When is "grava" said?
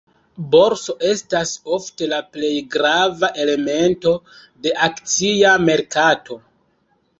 2.77-3.31